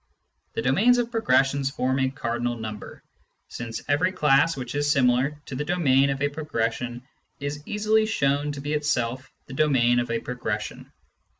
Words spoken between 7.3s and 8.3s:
is easily